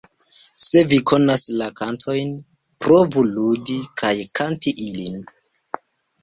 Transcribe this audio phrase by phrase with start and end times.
[0.67, 2.31] Se vi konas la kantojn,
[2.85, 5.21] provu ludi kaj kanti ilin!